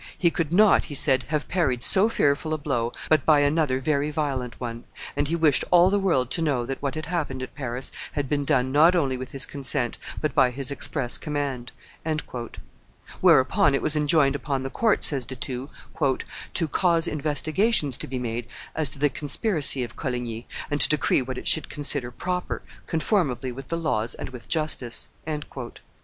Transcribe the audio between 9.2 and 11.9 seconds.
his consent, but by his express command."